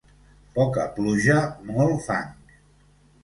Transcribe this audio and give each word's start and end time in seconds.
Poca 0.53 0.85
pluja, 0.95 1.37
molt 1.69 2.01
fang. 2.07 2.33